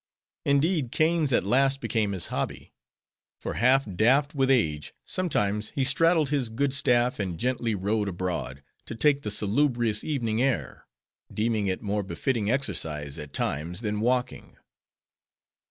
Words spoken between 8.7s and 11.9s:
to take the salubrious evening air; deeming it